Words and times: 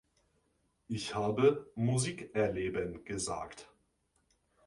Ich 0.87 1.13
habe 1.13 1.69
'Musikerleben' 1.75 3.05
gesagt. 3.05 3.69